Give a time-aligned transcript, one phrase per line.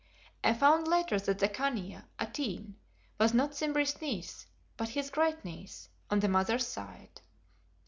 [0.43, 2.75] I found later that the Khania, Atene,
[3.19, 7.21] was not Simbri's niece but his great niece, on the mother's side.